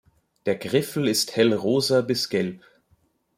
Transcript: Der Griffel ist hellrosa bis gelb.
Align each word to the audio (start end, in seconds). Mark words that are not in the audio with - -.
Der 0.47 0.55
Griffel 0.55 1.07
ist 1.07 1.35
hellrosa 1.35 2.01
bis 2.01 2.27
gelb. 2.29 2.63